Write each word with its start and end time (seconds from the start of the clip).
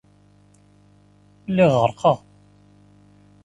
Lliɣ 1.49 1.71
ɣerrqeɣ. 1.81 2.17